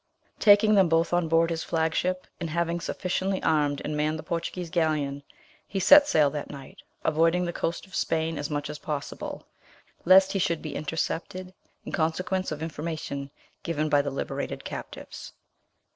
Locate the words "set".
5.79-6.07